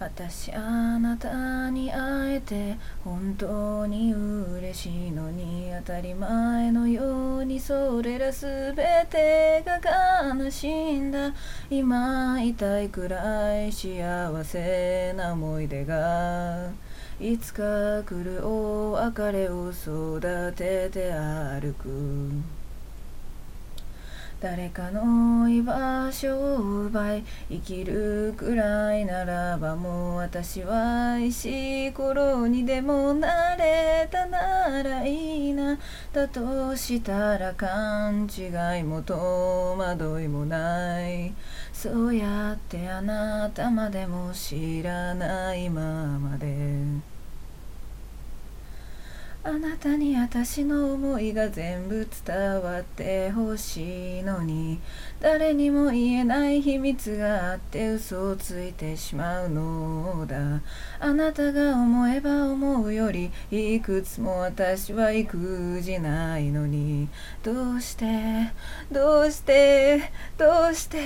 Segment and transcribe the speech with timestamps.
[0.00, 9.78] 私あなたに会えて本当に嬉しいのに当たり前のようにそれらすべてが
[10.34, 11.34] 悲しいんだ。
[11.68, 16.70] 今痛いくらい幸せな思い出が
[17.20, 17.62] いつか
[18.02, 22.59] 来るお別れを育てて歩く。
[24.40, 35.78] 誰かの居場所を奪い生きるくらいならばもう私は石ころにでもなれたならいいな。
[36.14, 39.14] だとしたら勘違いも戸
[39.76, 41.34] 惑いもない。
[41.74, 47.19] そうやってあなたまでも知らないままで。
[49.42, 54.78] あなたに私の思いが全部伝わってほしいのに
[55.18, 60.60] 誰にも言えない秘密があって嘘をついてしまうのだ。
[61.00, 67.08] あなたが思えば思うよりいくつも私は育児ないのに。
[67.42, 68.52] どうして？
[68.92, 70.12] どうして？
[70.36, 70.98] どうして？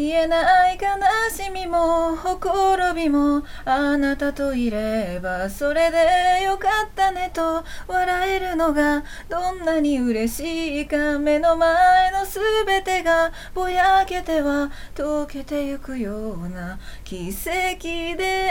[0.00, 0.88] 消えない悲
[1.30, 18.50] しみもほころびもあなたといればそれでよかったねと笑えるのがどんなに嬉しいか目の前の全てがぼやけては溶けてゆくような奇跡で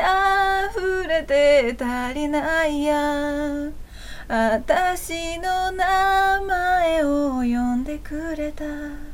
[0.78, 3.72] 溢れて足りないや。
[4.28, 9.09] 私の名前を呼んでくれた。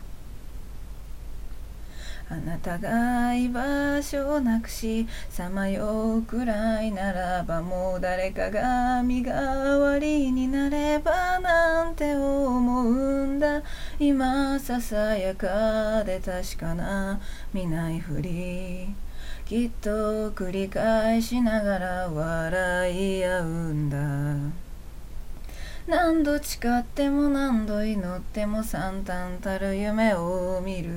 [2.35, 13.61] あなたが居場所をなくしさまようくらいならばもう誰かが身代わりになればなんて思うんだ。
[13.99, 17.21] 今ささやかで確かな
[17.53, 18.93] 見ないふり
[19.45, 24.64] きっと繰り返しながら笑い合うんだ。
[25.87, 30.89] 何度誓っても何度祈っても惨憺たる夢を見る。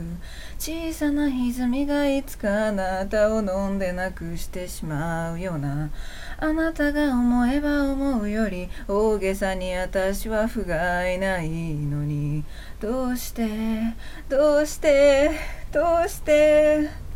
[0.58, 5.90] 小さな歪みがいつかあなたを飲んでなくしてしまうような。
[6.38, 12.44] あなたが思えば思うより大げさに私は不甲斐ないのに。
[12.80, 13.46] どうして
[14.30, 15.32] どうして
[15.70, 17.07] どうして。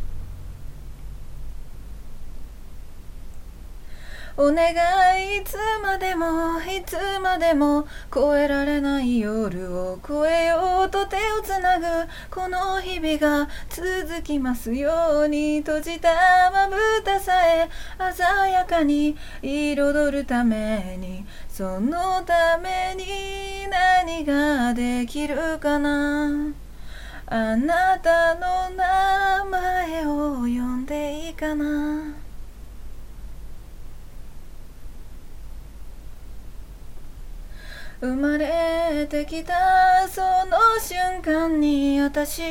[4.36, 4.72] お願
[5.20, 11.86] いいつまでもいつまでも越えられない夜を越えようと手をつなぐ。
[12.30, 17.68] この日々が続きますように閉じたまぶたさえ
[18.14, 21.26] 鮮やかに彩るために。
[21.48, 26.52] そのために何ができるかな。
[27.26, 32.11] あなたの名前を呼んでいいかな。
[38.02, 42.42] 生まれてきたその瞬間に私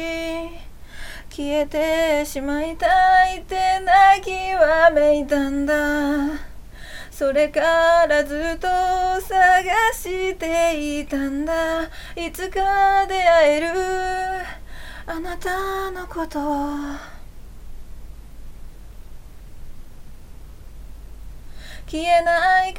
[1.30, 2.88] 消えてしまいた
[3.34, 5.76] いって泣きわめいたんだ。
[7.12, 9.62] それからずっと探
[9.94, 11.84] していたんだ。
[12.16, 13.68] いつか出会える
[15.06, 17.21] あなたのこと。
[21.92, 22.76] 消えない悲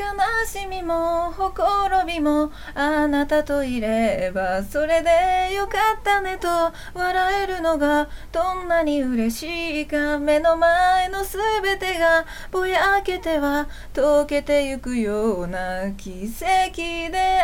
[0.47, 6.49] しみもほころびもあなたといればそれでよかったねと
[6.95, 16.77] 笑えるのがどんなに嬉しいか目の前の全てがぼやけては溶けてゆくような奇跡
[17.13, 17.43] で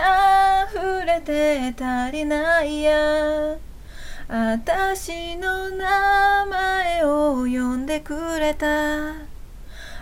[0.72, 3.58] 溢れて足りないや。
[4.26, 9.37] 私の名前を呼んでくれた。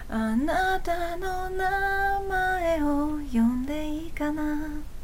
[0.08, 4.95] あなたの名前を呼んでいいかな？